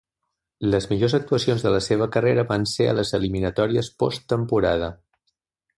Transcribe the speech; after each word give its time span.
Les 0.69 0.87
millors 0.93 1.15
actuacions 1.17 1.65
de 1.67 1.73
la 1.75 1.83
seva 1.89 2.07
carrera 2.17 2.47
van 2.53 2.67
ser 2.75 2.89
a 2.93 2.97
les 3.01 3.15
eliminatòries 3.19 3.95
post-temporada. 4.05 4.91